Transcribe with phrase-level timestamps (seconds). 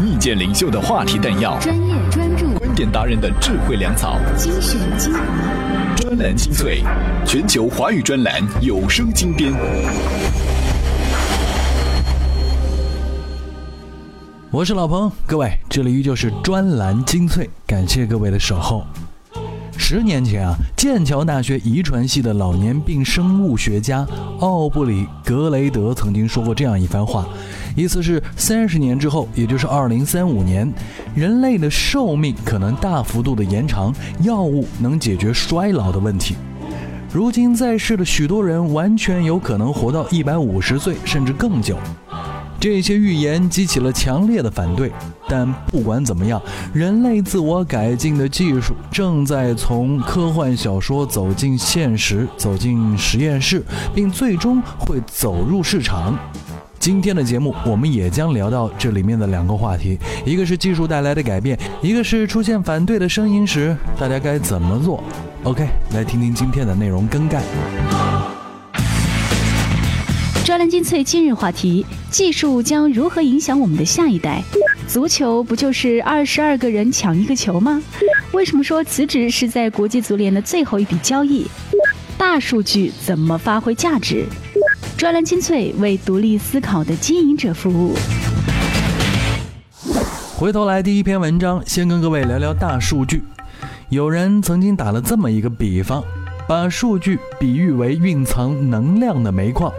[0.00, 5.20] 意见领袖的话题弹药，专业专注，观点达人的智慧粮草，精选精华，
[5.96, 6.84] 专栏精粹，
[7.26, 9.52] 全球华语专栏有声精编。
[14.52, 18.86] 我是老彭，各位，这里依旧是专栏精粹，感谢各位的守候。
[19.76, 24.06] 十年前啊，剑桥大学遗传系的老年病生物学家
[24.38, 27.26] 奥布里格雷德曾经说过这样一番话，
[27.78, 30.68] 意思是三十年之后，也就是二零三五年，
[31.14, 36.34] 人类的寿命可能大幅度的延长，药物能解决衰老的问题。
[37.12, 41.78] 如今在世的许多人完全有可能活到一百五十岁，甚至更久。
[42.58, 44.90] 这些预言激起了强烈的反对，
[45.28, 46.42] 但不管怎么样，
[46.74, 53.62] 人类自我改进的技术正在从科幻小说走进现实，走进实验室，
[53.94, 56.18] 并最终会走入市场。
[56.88, 65.04] 今天的节目，我们也将聊到这里面的两个话题：一个是技术带来的改变，一个是出现反对的声音时，大家该怎么做
[65.42, 67.42] ？OK，来听听今天的内容更改。
[70.46, 74.42] 专栏精粹今日话题：技术将如何影响我们的下一代？
[74.86, 77.82] 足球不就是二十二个人抢一个球吗？
[78.32, 81.46] 为什么说辞职是在国际足联的最后一笔交易？
[82.16, 84.24] 大数据怎么发挥价值？
[84.98, 87.94] 专栏精粹为独立思考的经营者服务。
[90.36, 93.22] 回头来，第一篇文章，先跟各位聊聊大数据。
[93.90, 96.02] 有人曾经打了这么一个比方，
[96.48, 99.72] 把数据比喻为蕴藏能量的煤矿。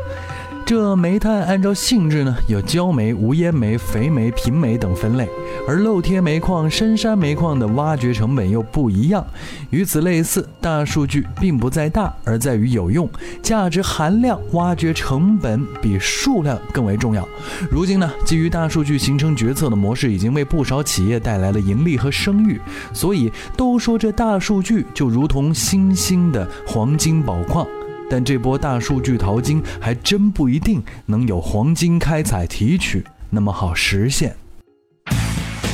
[0.66, 5.28] 这煤炭按照性质呢，有焦煤、无烟煤、肥煤、贫煤等分类，
[5.70, 9.24] 而露天煤矿、深山煤矿的挖掘成本又不一样。
[9.70, 13.08] 与此类似，大数据并不在大，而在于有用，
[13.44, 17.24] 价值含量、挖掘成本比数量更为重要。
[17.70, 22.60] 如今呢，基于大数据形成决策的模式，已经为不少企业带来了盈利和声誉。
[22.92, 27.68] 所以都说这大数据就如同新兴的黄金宝矿。
[28.10, 34.36] 但这波大数据淘金还真不一定能有黄金开采提取那么好实现。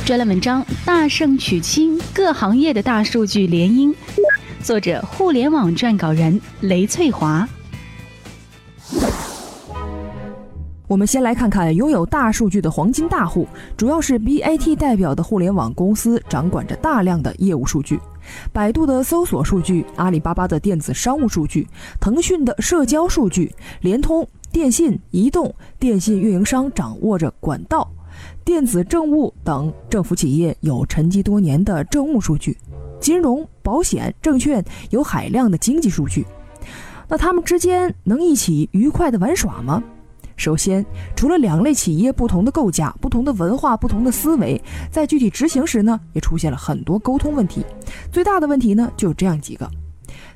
[0.06, 3.92] 专栏文章：大圣娶亲，各行业的大数据联姻。
[4.62, 7.44] 作者：互联网撰稿人雷翠华。
[10.86, 17.98] 我们先来看看拥有大数据的黄金大户，主要是 BAT 代表的互联网公司，掌管着大量的业务数据。
[18.52, 21.66] 百度的搜索数据，阿里巴巴的电子商务数据，
[21.98, 27.90] 腾讯的社交数据，联通、电信、移动、电信运营商掌握着管道、
[28.46, 32.56] 电子政务等政府企业有沉积多年的政务数据，
[33.00, 36.24] 金融、保险、证券有海量的经济数据。
[37.08, 39.82] 那他们之间能一起愉快的玩耍吗？
[40.36, 40.86] 首先，
[41.16, 44.62] 除了两类企业不同的构架、不同的文化、不同的思维，
[44.92, 47.64] 在具体执行时呢，也出现了很多沟通问题。
[48.12, 49.68] 最大的问题呢，就有这样几个：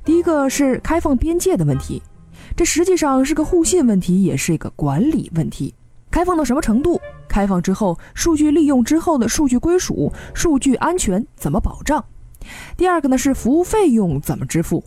[0.05, 2.03] 第一个是开放边界的问题，
[2.57, 5.73] 这实际上是个互信问题，也是一个管理问题。
[6.11, 7.01] 开放到什么程度？
[7.29, 12.05] 开放之后，数据利用之后的数据归属、数据安全怎么保障？
[12.77, 14.83] 第二个呢，是服务费用怎么支付？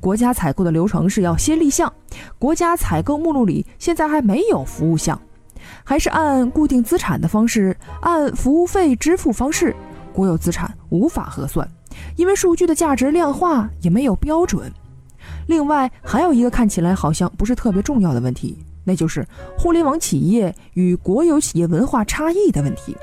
[0.00, 1.92] 国家采购的流程是要先立项，
[2.38, 5.20] 国家采购目录里现在还没有服务项，
[5.82, 9.74] 还是按固定资产的方式，按服务费支付方式，
[10.12, 11.68] 国有资产无法核算，
[12.14, 14.72] 因为数据的价值量化也没有标准。
[15.48, 18.56] 另外还有一个看起来好像不是特别重要的问题，
[18.88, 19.22] 那就是
[19.58, 22.96] 互联网企业与国有企业文化差异的问题。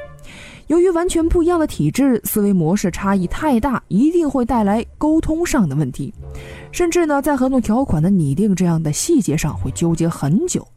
[0.65, 6.11] 由于完全不一样的体制，思维模式差异太大，一定会带来沟通上的问题，
[6.71, 10.67] 甚至呢，在合同条款的拟定这样的细节上会纠结很久。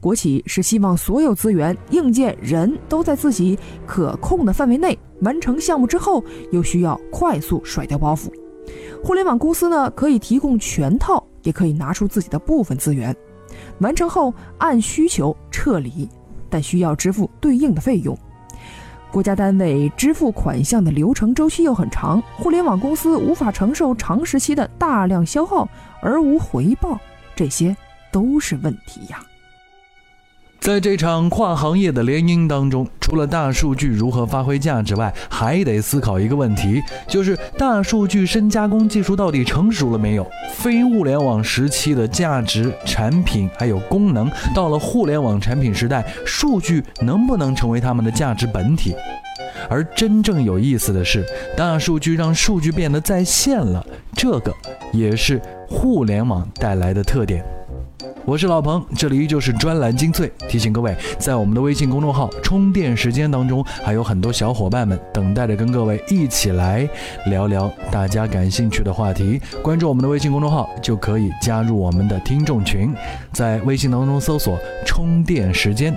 [0.00, 8.30] 国企是希望所有资源、硬件、人都在自己可控的范围内完成项目之后，又需要快速甩掉包袱。
[9.02, 13.14] 互联网公司呢，可以提供全套，也可以拿出自己的部分资源，
[13.80, 16.08] 完成后按需求撤离，
[16.48, 18.16] 但需要支付对应的费用。
[19.10, 25.68] 国家单位支付款项的流程周期又很长，互联网公司无法承受长时期的大量消耗
[26.02, 26.98] 而无回报，
[27.34, 27.74] 这些
[28.12, 29.24] 都是问题呀。
[30.66, 40.28] 在这场跨行业的联姻当中，除了大数据如何发挥价值外，还得思考一个问题，就是大数据深加工技术到底成熟了没有？
[40.56, 48.92] 非物联网时期的价值产品还有功能，到了互联网产品时代，数据能不能成为他们的价值本体？
[49.70, 51.24] 而真正有意思的是，
[51.56, 53.86] 大数据让数据变得在线了，
[54.16, 54.52] 这个
[54.92, 57.44] 也是互联网带来的特点。
[58.26, 60.28] 我是老彭，这里依旧是专栏精粹。
[60.48, 66.88] 提醒各位，在我们的微信公众号“充电时间”当中，还有很多小伙伴们等待着跟各位一起来
[67.26, 69.40] 聊聊大家感兴趣的话题。
[69.62, 72.92] 关注我们的微信公众号，就可以加入我们的听众群，
[73.32, 75.96] 在微信当中搜索“充电时间”。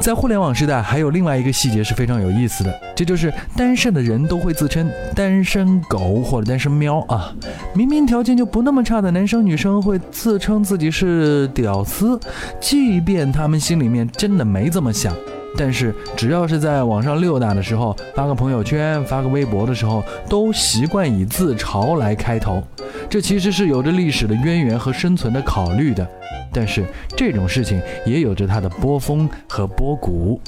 [0.00, 7.34] 在互联网时代，还有另外一个细节是非常有意思的，这就是单身的人都会自称单身狗或者单身喵啊。
[7.74, 12.18] 明明条件就不那么差的男生女生会自称自己是屌丝，
[12.60, 15.14] 即便他们心里面真的没这么想，
[15.56, 22.62] 但是只要是在网上溜达的时候，发个朋友圈、发个微博的时候，都习惯以自嘲来开头。
[23.08, 26.06] 这其实是有着历史的渊源和生存的考虑的。
[26.52, 26.84] 但是
[27.16, 30.40] 这种事情也有着它的波峰和波谷。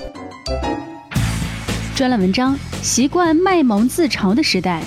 [1.95, 4.83] 专栏文章：习惯卖萌自嘲的时代，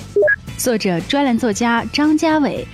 [0.56, 2.66] 作者：专栏作家张家伟。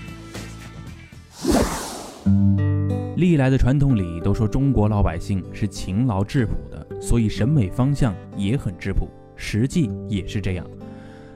[3.17, 10.67] 历来的传统里都说中国老百姓是勤劳质朴的，所以审美方向也很质朴，实际也是这样。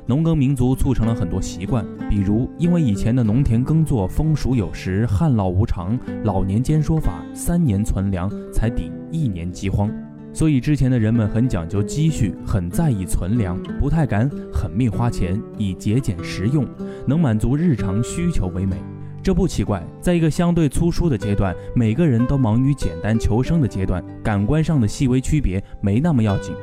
[0.06, 9.90] 农耕民族促成了很多习惯，比如因为以前的农田耕作风熟有时、旱涝无常，老年间说法三年存粮才抵一年饥荒，
[10.31, 16.69] 所以之前的人们很讲究积蓄，很在意存粮，不太敢狠命花钱，以节俭实用，
[17.06, 18.76] 能满足日常需求为美。
[19.25, 26.55] 这不奇怪，在一个相对粗疏的阶段，每个人都忙于简单求生的阶段，感官上的细微区别没那么要紧。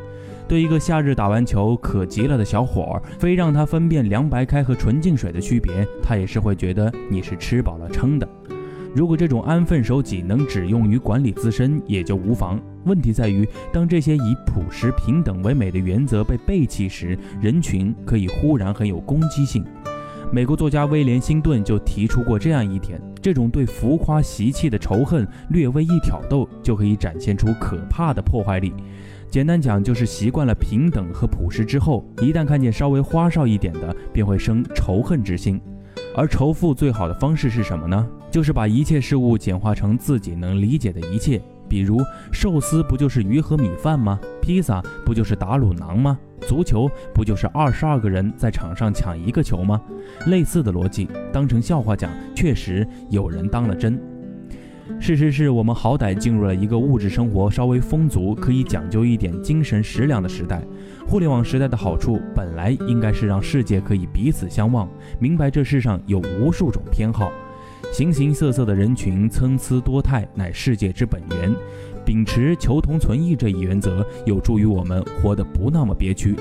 [0.47, 5.73] 对一个夏日打完球渴极了的小伙儿，非让他分辨凉白开和纯净水的区别，
[6.03, 8.29] 他也是会觉得你是吃饱了撑的。
[8.93, 12.61] 如果这种安分守己能只用于管理自身，也就无妨。
[12.83, 13.43] 问题在于，
[13.73, 19.65] 当这些以朴实平等为美的原则被背弃时，人群可以忽然很有攻击性。
[20.33, 28.73] 美国作家威廉·辛顿就提出过这样一点：这种对浮夸习气的仇恨，略微一挑逗，就可以展现出可怕的破坏力。
[29.29, 35.59] 简单讲，就是习惯了平等和朴实之后，一旦看见稍微花哨一点的，便会生仇恨之心。
[36.15, 38.07] 而仇富最好的方式是什么呢？
[38.31, 41.41] 就是把一切事物简化成自己能理解的一切。
[41.67, 41.99] 比如，
[42.31, 44.17] 寿司不就是鱼和米饭吗？
[44.41, 46.17] 披萨不就是打卤囊吗？
[46.41, 49.79] 足球不就是二十二个人在场上抢一个球吗？
[50.25, 54.01] 类似的逻辑，当成笑话讲，确实有人当了真。
[54.99, 60.61] 事实是我们好歹进入了一个物质生活稍微丰足、可以讲究一点精神食粮的时代。
[61.07, 67.31] 互联网时代的好处本来应该是让世界可以彼此相望，明白这世上有无数种偏好，
[67.93, 71.55] 形形色色的人群参差多态乃世界之本源。
[72.05, 76.35] 秉持求同存异这一原则，有助于我们活得不那么憋屈。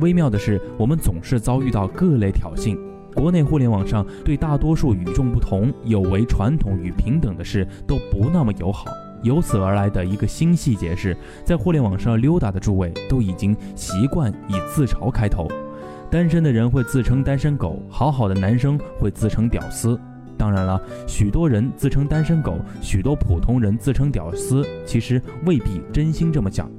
[0.00, 2.76] 微妙的是，我们总是遭遇到各类挑衅。
[3.14, 8.86] 国内互联网上对大多数与众不同、有违传统与平等的事都不那么友好。
[9.22, 15.46] 由此而来的一个新细节是，在互联网上溜达的诸位都已经习惯以自嘲开头。
[16.10, 19.98] 单身的人会自称单身狗，好好的男生会自称屌丝。
[20.36, 26.70] 当然了，许多人自称单身狗，许多普通人自称屌丝，其实未必真心这么想。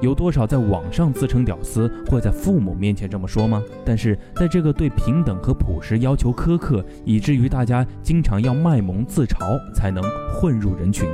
[0.00, 3.60] 有多少在网上自称屌丝，会在父母面前这么说吗？
[3.84, 10.00] 但是在这个对平等和朴实要求苛刻，以至于大家经常要卖萌自嘲才能
[10.32, 11.08] 混入人群，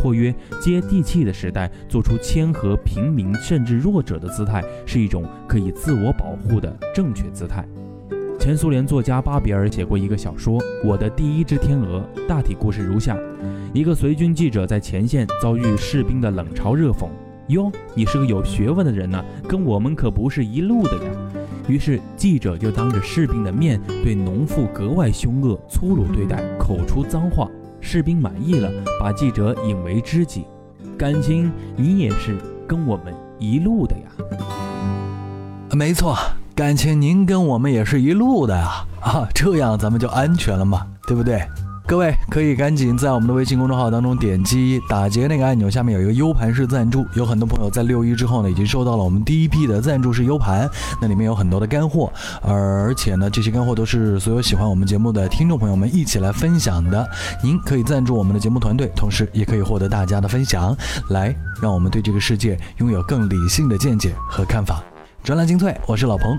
[0.00, 7.62] 或曰接地气的时代，做出谦和平民甚至弱者的姿态，是一种可以自我保护的正确姿态。
[8.38, 13.16] 前苏联作家巴比尔写过一个小说《我的第一只天鹅》，大体故事如下：
[13.72, 17.08] 一个随军记者在前线遭遇士兵的冷嘲热讽。
[17.48, 21.10] 哟，你是个有学问的人呢，跟我们可不是一路的呀。
[21.68, 27.48] 于是记者就当着士兵的面对农妇格外凶恶、粗鲁对待，口出脏话。
[27.80, 30.44] 士兵满意了，把记者引为知己。
[30.98, 32.36] 感情你也是
[32.66, 34.08] 跟我们一路的呀？
[35.72, 36.16] 没错，
[36.54, 38.86] 感情您跟我们也是一路的呀。
[39.00, 41.42] 啊，这样咱们就安全了嘛，对不对？
[41.86, 47.04] 各位可以赶紧在我们的微信公众号当中点击打劫那个按钮，下面有一个 U 盘式赞助。
[47.14, 50.70] 有很多朋友在六一之后呢，已经收到了我们第一批的赞助式 U 盘，
[51.02, 57.06] 那里面有很多的干货，而且呢，这些干货都是所有喜欢我们节目的听众朋友们一起来分享的。
[57.42, 60.74] 您可以赞助我们的节目团队，同时也可以获得大家的分享，
[61.10, 64.82] 来让我们对这个世界拥有更理性的见解和看法。
[65.24, 66.38] 专栏精粹，我是老彭。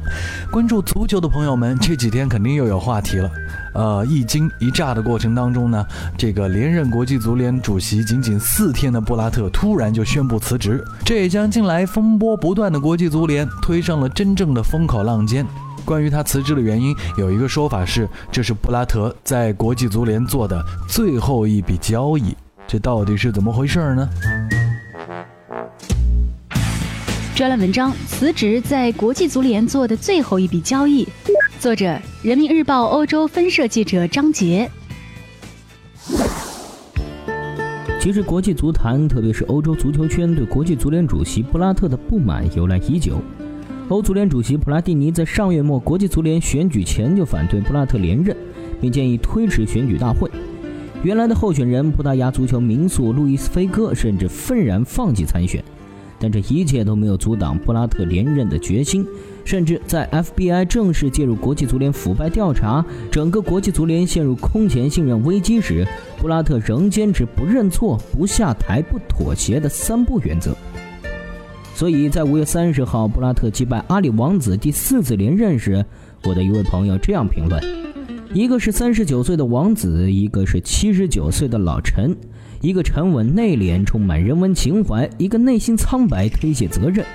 [0.52, 3.32] 关注足球的朋友们，这几天肯定又有话题了。
[3.74, 5.84] 呃，一惊一乍的过程当中呢，
[6.16, 15.44] 这个连任国际足联主席仅仅四天的布拉特突然就宣布辞职，这也将近来风波不断的国际足联推上了真正的风口浪尖。
[15.84, 22.38] 关于他辞职的原因，有一个说法是，这是布拉特在国际足联做的最后一笔交易。
[22.68, 24.08] 这到底是怎么回事呢？
[27.36, 31.06] 专栏文章：辞职在国际足联做的最后一笔交易。
[31.60, 34.72] 作者：人民日报欧洲分社记者张杰。
[38.00, 43.22] 其实，国际足坛，特别是欧洲足球圈，对国际足联主席布拉特的不满由来已久。
[43.90, 48.34] 欧足联主席普拉蒂尼在上月末国际足联选举前就反对布拉特连任，
[48.80, 50.32] 并建议推迟选举大会。
[51.04, 55.62] 原来的候选人葡萄牙足球名宿路易斯·菲戈甚至愤然放弃参选。
[56.20, 59.06] 但这一切都没有阻挡布拉特连任的决心，
[59.44, 65.86] 甚至在 FBI 正式介入国际足联腐败调查，整个国际足联陷入空前信任危机时，
[66.18, 70.56] 布拉特仍坚持不认错、不下台、不妥协的三不原则。
[71.74, 75.86] 所以在五月三十号，布拉特击败阿里王子第四次连任时，
[76.24, 77.62] 我的一位朋友这样评论：
[78.34, 82.16] 一个是三十九岁的王子，一个是七十九岁的老陈。
[82.62, 87.06] 一个沉稳内敛、充满人文情怀；一个内心苍白、推卸责任；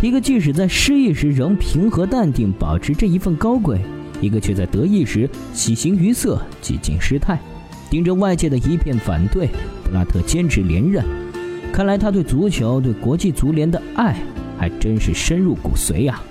[0.00, 3.78] 一个即使在失意时仍平和淡定，保持着一份高贵；
[4.20, 7.38] 一个却在得意时喜形于色、几近失态。
[7.90, 9.48] 顶着外界的一片反对，
[9.84, 11.04] 布拉特坚持连任。
[11.72, 14.16] 看来他对足球、对国际足联的爱
[14.56, 16.22] 还真是深入骨髓呀！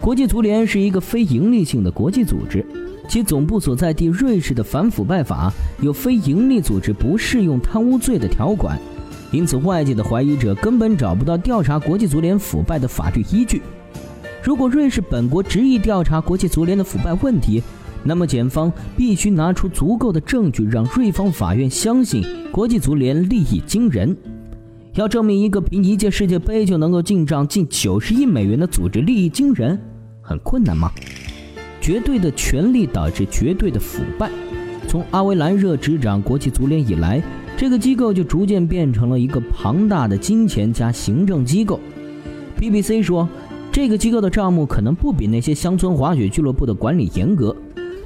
[0.00, 2.64] 国际足联是一个非营利性的国际组织。
[3.08, 8.78] 其总部所在地瑞士的反腐败法有非营利组织不适用贪污罪的条款，
[9.30, 13.62] 因此外界的怀疑者根本找不到调查国际足联腐败的法律依据。
[14.42, 17.62] 如果瑞士本国执意调查国际足联的腐败问题，
[18.04, 24.16] 那么检方必须拿出足够的证据，让瑞方法院相信国际足联利益惊人。
[24.94, 29.78] 要证明一个凭一届世界杯就能够进账近九十亿美元的组织利益惊人，
[30.22, 30.90] 很困难吗？
[31.86, 34.28] 绝对的权力导致绝对的腐败。
[34.88, 37.22] 从阿维兰热执掌国际足联以来，
[37.56, 41.78] 这个机构就逐渐变成了一个庞大的金钱加行政机构。
[42.58, 43.28] BBC 说，
[43.70, 47.54] 这个机构的账目可能不比那些乡村滑雪俱乐部的管理严格。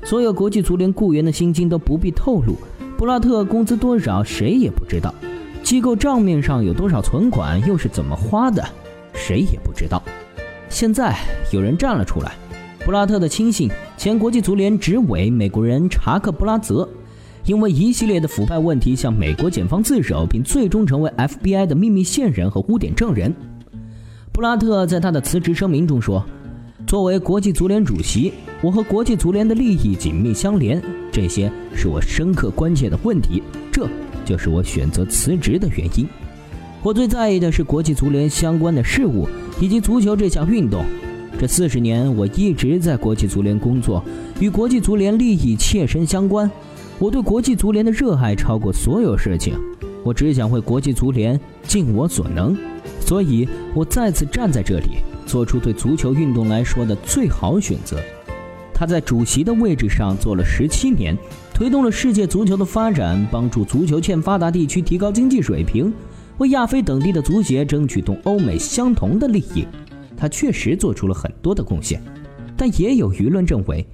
[0.05, 2.59] 所有国际足联雇员的薪金都不必透露，
[2.99, 5.15] 布拉特工资多少谁也不知道，
[5.63, 8.63] 机构账面上有多少存款又是怎么花的，
[9.15, 10.03] 谁也不知道。
[10.69, 11.17] 现在
[11.51, 12.33] 有人站了出来。
[12.91, 16.89] 布拉特的亲信、前国际足联执委美国人查克·布拉泽，
[17.45, 23.33] 因为一系列的腐败问题向美国检方自首，并最终成为 FBI 的秘密线人和污点证人。
[24.33, 26.27] 布拉特在他的辞职声明中说
[26.85, 30.83] ：“作为国际足联主席，我和国际足联的利益紧密相连，
[31.13, 33.89] 这些是我深刻关切的问题，这
[34.25, 36.09] 就是我选择辞职的原因。
[36.83, 39.29] 我最在意的是国际足联相关的事务
[39.61, 40.85] 以及足球这项运动。”
[41.41, 44.05] 这四十年，我一直在国际足联工作，
[44.41, 46.51] 与国际足联利益切身相关。
[46.99, 49.55] 我对国际足联的热爱超过所有事情。
[50.05, 52.55] 我只想为国际足联尽我所能，
[53.01, 57.97] 所以我再次站在这里，做出对足球运动来说的最好选择。
[58.75, 61.17] 他在主席的位置上做了十七年，
[61.55, 65.91] 推动了世界足球的发展，帮助足球欠发达地区提高经济水平，
[66.37, 69.65] 为亚非等地的足协争取同欧美相同的利益。
[70.21, 72.03] 他确实做出了很多的贡献，
[72.55, 73.87] 但也有舆论认为，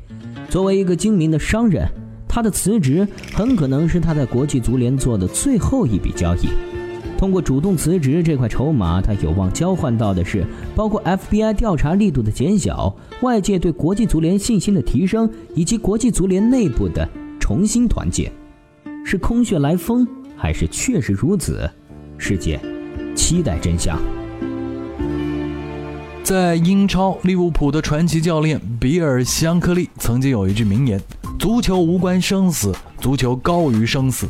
[0.49, 1.87] 作为一个精明的商人，
[2.29, 6.49] 他的辞职很可能是他在国际足联做的最后一笔交易。
[7.17, 18.31] 通过主动辞职这块筹码，他有望交换到的是包括 FBI 调查力度的减小、外界对国际足联信心的提升，以及国际足联内部的重新团结。
[19.05, 20.07] 是空穴来风，
[20.37, 21.71] 还是确实如此？
[22.19, 22.61] 世界，
[23.15, 23.97] 期待真相。
[26.27, 31.01] 在英超利物浦的传奇教练比尔·香克利曾经有一句名言
[31.39, 34.27] ：“足球无关生死，足球高于生死。”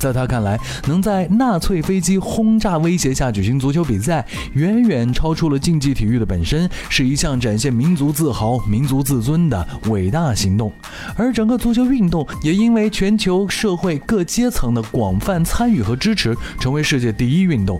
[0.00, 10.72] 在他看来，能在纳粹飞机轰炸威胁下举行足球比赛，远远超出了竞技体育的本身，是一项展现民族自豪、民族自尊的伟大行动。
[11.18, 17.78] 而整个足球运动也因为全球社会各阶层的广泛参与和支持，成为世界第一运动。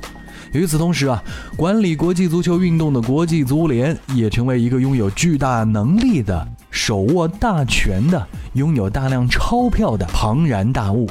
[0.57, 1.23] 与此同时啊，
[1.57, 11.09] 管理国际足球运动的国际足联也成为一个拥有巨大能力的、手握大权的、拥有大量钞票的庞然大物。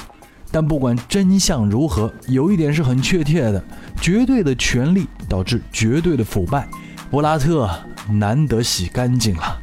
[0.51, 3.63] 但不管真相如何，有一点是很确切的：
[4.01, 6.67] 绝对的权力导致绝对的腐败。
[7.11, 7.69] 布拉特
[8.09, 9.61] 难得洗干净了。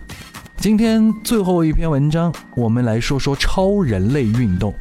[0.59, 4.73] 今天最后一篇文章，我们来说说超人类运动。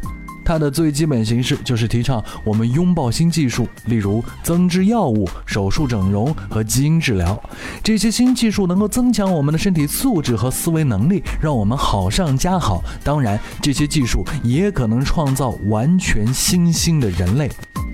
[0.51, 7.41] 它的最基本形式就是提倡我们拥抱新技术，例如增脂药物、手术整容和基因治疗。
[7.81, 12.83] 这些新技术能够增强我们的身体素质和思维能力，让我们好上加好。
[13.01, 17.49] 当然，这些技术也可能创造完全新兴的人类。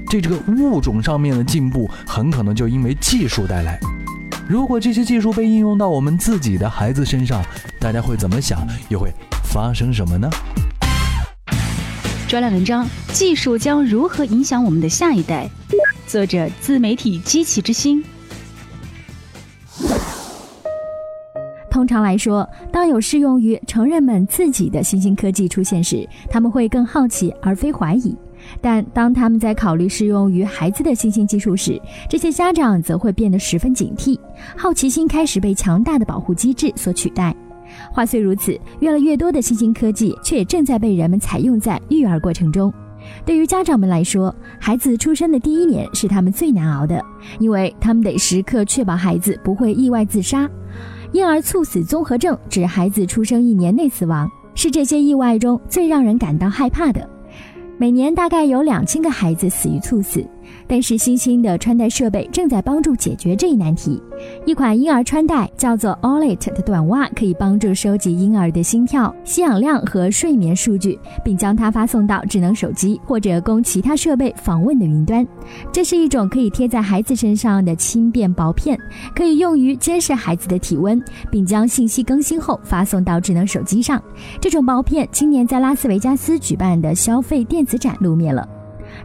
[0.09, 3.79] 这这个物种上面的进步，很可能就因为技术带来。
[4.47, 7.45] 如果这些技术被应用到我们自己的孩子身上，
[7.79, 8.67] 大家会怎么想？
[8.89, 10.27] 又会发生什么呢？
[12.27, 15.49] 专栏文章：技术将如何影响我们的下一代？
[16.07, 18.03] 作者：自媒体机器之心。
[21.71, 28.13] 通常来说，当有适用于成人们自己的新兴科技出现时，他们会更好奇而非怀疑。
[28.59, 34.19] 但当他们在考虑适用于孩子的新兴技术时，这些家长则会变得十分警惕，
[34.57, 37.33] 好奇心开始被强大的保护机制所取代。
[37.97, 42.71] 话虽如此，越来越多的新兴科技却也正在被人们采用在育儿过程中。
[43.25, 47.03] 对于家长们来说，孩子出生的第一年是他们最难熬的，
[47.39, 50.47] 因为他们得时刻确保孩子不会意外自杀。
[51.11, 57.09] 婴儿猝死综合症指孩子出生一年内死亡，是这些意外中最让人感到害怕的。
[57.79, 60.23] 每年大概有两千个孩子死于猝死。
[60.67, 64.01] 但是新兴的穿戴设备正在帮助解决这一难题。
[64.45, 75.25] 一款婴儿穿戴叫做 Olet 的短袜，可以帮助收集婴儿的心跳、吸氧量和睡眠数据，并将它发送到智能手机或者供其他设备访问的云端。
[75.71, 78.77] 这是一种可以贴在孩子身上的轻便薄片，
[79.15, 81.01] 可以用于监视孩子的体温，
[81.31, 84.01] 并将信息更新后发送到智能手机上。
[84.41, 88.47] 这种薄片今年在拉斯维加斯举办的消费电子展露面了。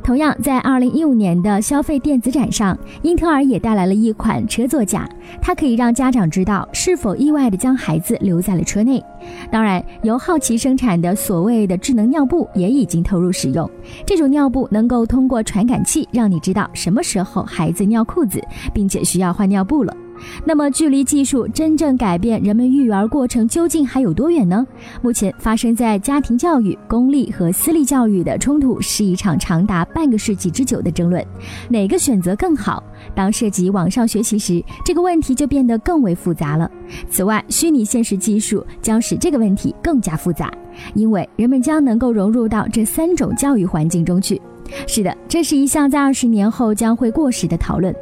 [0.03, 5.09] 同样，在二零一五年的消费电子展上，英特尔也带来了一款车座架，
[5.41, 9.03] 它可以让家长知道是否意外地将孩子留在了车内。
[9.51, 13.71] 当然，由好奇生产的所谓的智能尿布也已经投入使用。
[14.05, 18.43] 这种尿布能够通过传感器让你知道什么时候孩子尿裤子，
[18.75, 19.97] 并且需要换尿布了。
[20.45, 24.67] 那么，距离技术真正改变人们育儿过程究竟还有多远呢？
[25.01, 31.25] 目前发生在家庭教育、公立和私立教育的冲突是一场长达半个世纪之久的争论，
[31.69, 32.83] 哪个选择更好？
[33.15, 36.71] 当涉及网上学习时，这个问题就变得更为复杂了。
[37.09, 40.53] 此外，虚拟现实技术将使这个问题更加复杂，
[40.95, 44.41] 因为人们将能够融入到这三种教育环境中去。
[44.87, 47.95] 是的，这是一项在二十年后将会过时的讨论。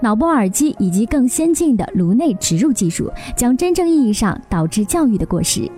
[0.00, 5.70] 脑波耳机以及更先进的颅内植入技术将真正意义上导致教育的过时。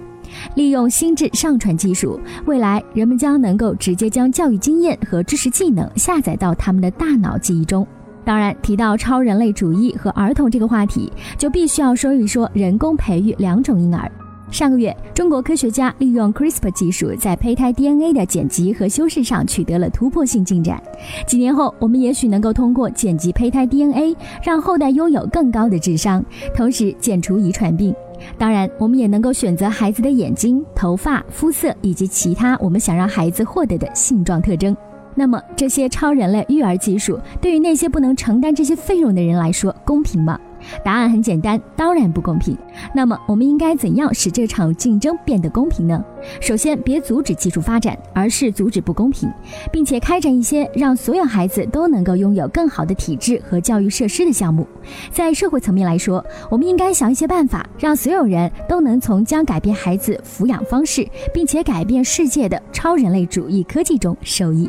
[0.54, 7.86] 利用心智上传技术，未来人们将能够直接将教育经验和知识技能下载到他们的大脑记忆中。
[8.24, 14.10] 当然，提到超人类主义和儿童这个话题，就必须要说一说人工培育两种婴儿。
[14.50, 20.80] 上个月，中国科学家利用 CRISPR 技术在胚胎 DNA 的剪辑和修饰上取得了突破性进展。
[21.26, 27.94] 几年后，我们也许能够通过剪辑胚胎 DNA，让后代拥有更高的智商，同时剪除遗传病。
[28.38, 34.74] 当然，我们也能够选择孩子的眼睛、头发、肤色以及其他我们想让孩子获得的性状特征。
[35.14, 40.38] 那么，这些超人类育儿技术对于那些不能承担这些费用的人来说，公平吗？
[40.84, 42.56] 答案很简单，当然不公平。
[42.94, 46.04] 那么，我们应该怎样使这场竞争变得公平呢？
[46.40, 49.30] 首先，别阻止技术发展，而是阻止不公平，
[49.72, 54.66] 并且开展一些让所有孩子都能够拥有更好的体质和教育设施的项目。
[55.10, 64.68] 在社会层面来说，我们应该想一些办法，让所有人都能从将改变孩子抚养方式，并且改变世界的超人类主义科技中受益。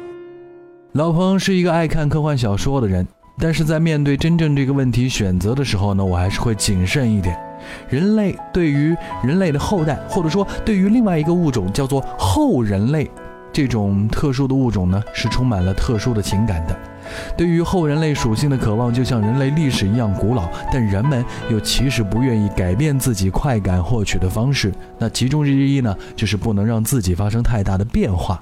[0.94, 3.06] 老彭是一个爱看科幻小说的人。
[3.40, 7.38] 但是在面对真正这个问题选择的时候呢，我还是会谨慎一点。
[7.88, 13.10] 人类对于人类的后代，或者说对于另外一个物种叫做后人类
[13.54, 16.76] 这种特殊的物种呢，是充满了特殊的情感的。
[17.38, 24.74] 对于后人类属性的渴望，就像人类历史一样古老，但人们又其实不愿意改变自己快感获取的方式。
[24.98, 28.42] 那其中之一呢，就是不能让自己发生太大的变化。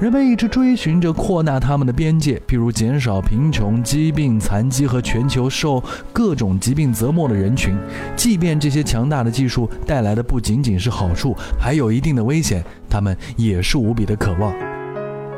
[0.00, 5.82] 人们一直追寻着扩大他们的边界，譬如减少贫穷、疾病、残疾和全球受
[6.12, 7.76] 各种疾病折磨的人群。
[8.16, 14.52] 即便这些强大的技术带来的不仅仅是好处，还有一定的危险，他们也是无比的渴望。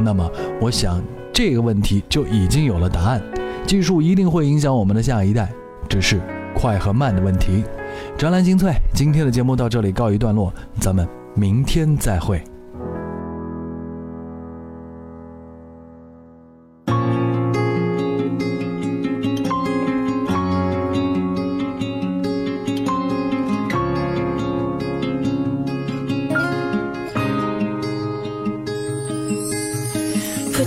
[0.01, 0.29] 那么，
[0.61, 3.23] 我想这个问题就已经有了答案：
[3.66, 5.49] 技术一定会影响我们的下一代，
[5.88, 6.20] 只是
[6.55, 7.62] 快和慢的问题。
[8.18, 12.42] 专栏精粹，今天的节目到这里告一段落，咱们明天再会。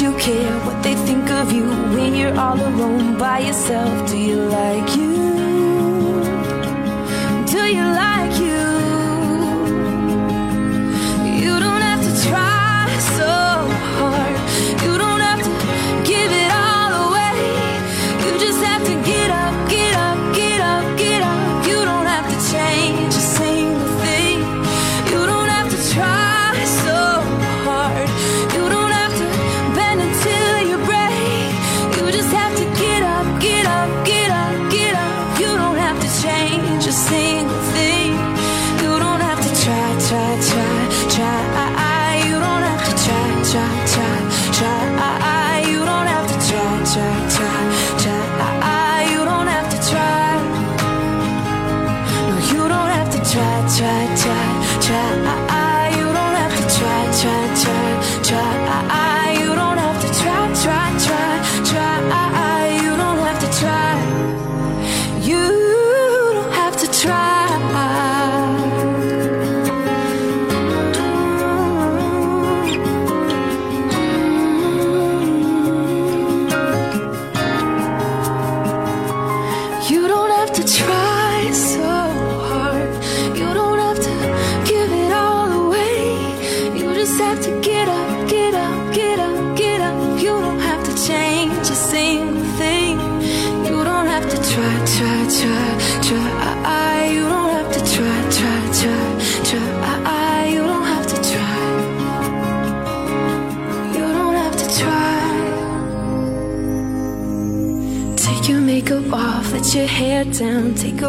[0.00, 4.10] you care what they think of you when you're all alone by yourself?
[4.10, 5.05] Do you like you?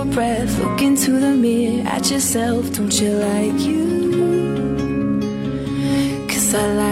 [0.06, 2.72] breath, look into the mirror at yourself.
[2.74, 3.88] Don't you like you?
[6.28, 6.87] Cause I like